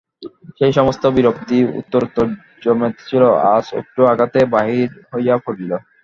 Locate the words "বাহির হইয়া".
4.55-5.35